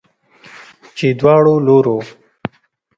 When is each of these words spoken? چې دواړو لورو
چې 0.97 1.07
دواړو 1.19 1.55
لورو 1.65 1.97